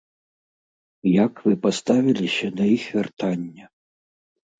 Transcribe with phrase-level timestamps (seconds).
[1.25, 3.65] Як вы паставіліся да іх вяртання?